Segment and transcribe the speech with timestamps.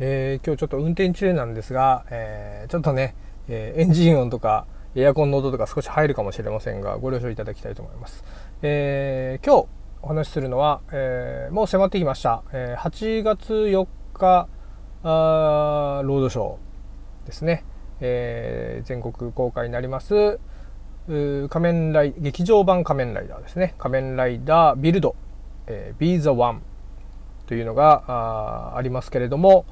[0.00, 3.16] えー、今日ちょっと運転中なんですが、えー、ちょっとね、
[3.48, 8.24] えー、エンジン音とかエアコンの音とか少し入るかもしれませんがご了承いただきたいと思います、
[8.62, 9.66] え今日
[10.02, 14.48] お話しするのは、えもう迫ってきました、え8月4日
[15.02, 17.64] あロードショーですね、
[18.00, 20.38] え全国公開になります
[21.08, 23.74] 仮面ライ劇場版仮面ライダーですね。
[23.78, 25.16] 仮面ライダービルド、
[25.66, 26.60] えー、Be the One
[27.46, 29.64] というのがありますけれども、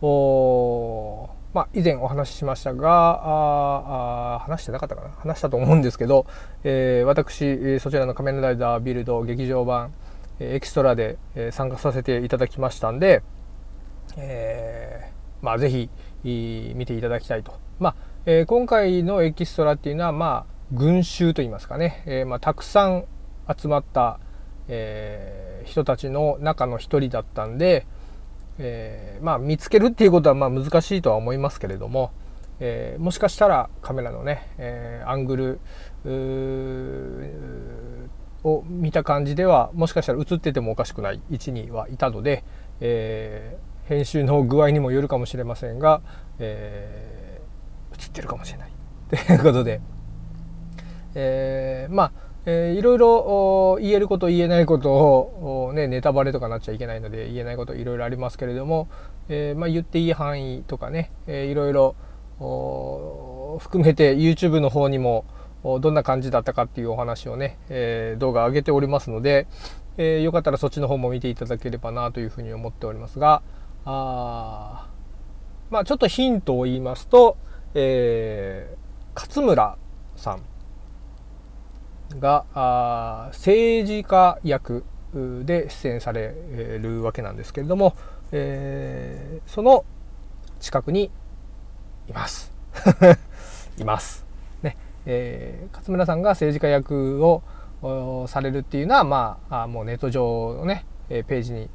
[0.00, 5.10] まあ、以前お話ししましたがああ話してなかったかな？
[5.10, 6.26] 話したと思うんですけど、
[6.64, 9.94] えー、私そちらの仮面ライダービルド劇場版
[10.40, 11.16] エキストラで
[11.52, 13.22] 参加させていただきましたんで、
[14.16, 15.88] えー、まあ、ぜひ
[16.24, 17.54] 見ていただきたいと。
[17.78, 23.04] まあえー、今回のエキストラっていうのは、まあ、群衆といいますかね、えー、まあ、たくさん
[23.56, 24.18] 集まった、
[24.66, 27.86] えー、人たちの中の一人だったんで、
[28.58, 32.12] えー、まあ、見つけるっていうことはまあ難しいとは思いますけれども、
[32.60, 35.60] えー、もしかしたらカメラのね、えー、アングル
[38.44, 42.44] を見た感じではもしかしたら映っててもおかしくない位置にはいたので、
[42.80, 46.00] え、編集の具合にもよるかもしれませんが、
[46.38, 47.40] え、
[47.98, 48.72] 映ってるかもしれない。
[49.10, 49.80] ということで、
[51.14, 52.12] え、まあ
[52.46, 58.88] えー、いろいろ言えること言えないことを、ね、ネタバレとかなっちゃいけないので言えないこといろいろありますけれども、
[59.28, 61.96] えー、まあ、言っていい範囲とかね、えー、いろいろ
[63.60, 65.24] 含めて YouTube の方にも
[65.80, 69.46] どんな感じだったかっていうお話をね、えー、動画上げておりますので、
[69.96, 73.42] えー、よかったらそっちの方も見ていただければなというふうに思っておりますが
[73.86, 74.88] あ
[75.70, 77.38] まあちょっとヒントを言いますと、
[77.74, 79.78] えー、勝村
[80.16, 80.53] さん。
[82.20, 84.84] があ政治家役
[85.44, 86.34] で出演され
[86.80, 87.94] るわけなんですけれども、
[88.32, 89.84] えー、その
[90.60, 91.10] 近くに
[92.08, 92.52] います。
[93.78, 94.24] います。
[94.62, 97.42] ねえー、勝村さんが政治家役を
[98.26, 101.70] されるっていうのは、まあ、もうネット上のねページに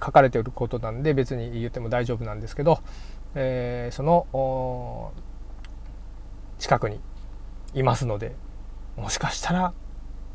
[0.00, 2.80] 書かれていることなんで別に言っても大丈夫なんですけど、
[3.34, 5.12] えー、その
[6.58, 7.00] 近くに
[7.74, 8.34] いますので
[8.96, 9.74] もしかしたら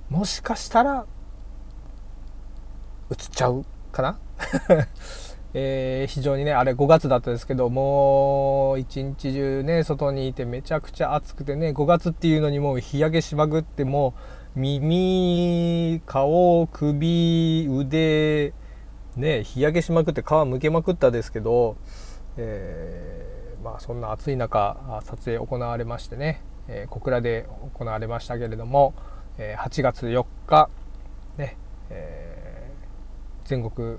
[0.10, 1.06] もしかしたら
[3.10, 4.20] 映っちゃうかな？
[5.54, 14.14] えー、非常にねあれ5月だったですけどもう一日中ね外にいてめちゃくちゃ暑くてね5月っていうのにもう日焼けしまくっても
[14.56, 18.54] う耳顔首腕
[19.18, 21.76] ね日焼けしまくって皮むけまくったですけど、
[22.38, 26.42] えー、まあそんな暑い中撮影行われましてね。
[26.68, 28.94] えー、小倉で行われましたけれども、
[29.38, 30.70] えー、8月4日、
[31.38, 31.58] ね
[31.90, 33.98] えー、全国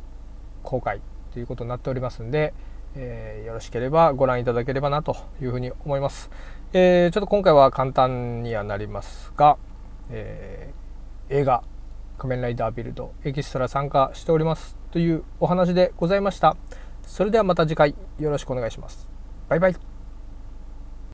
[0.62, 1.00] 公開
[1.33, 2.55] ということになっておりますんで、
[2.95, 6.31] えー、よろしければご覧いただければなというふうに思います。
[6.73, 9.59] え、ちょっと今回は簡単にはなりますが、
[10.11, 11.62] えー、映画
[12.19, 16.56] 仮面ライダービルドエキストラ参加しておりますというお話でございました。
[17.03, 19.09] それではまた次回よろしくお願いします。
[19.49, 19.92] バイバイ。